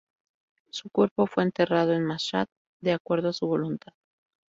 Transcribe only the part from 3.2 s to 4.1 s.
a su voluntad.